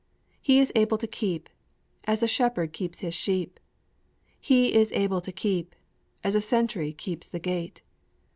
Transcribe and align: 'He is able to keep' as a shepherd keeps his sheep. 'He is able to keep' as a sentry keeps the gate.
'He 0.41 0.57
is 0.57 0.71
able 0.73 0.97
to 0.97 1.05
keep' 1.05 1.47
as 2.05 2.23
a 2.23 2.27
shepherd 2.27 2.73
keeps 2.73 3.01
his 3.01 3.13
sheep. 3.13 3.59
'He 4.39 4.73
is 4.73 4.91
able 4.93 5.21
to 5.21 5.31
keep' 5.31 5.75
as 6.23 6.33
a 6.33 6.41
sentry 6.41 6.91
keeps 6.91 7.29
the 7.29 7.37
gate. 7.37 7.83